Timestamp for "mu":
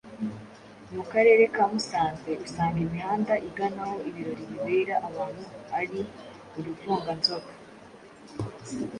0.95-1.03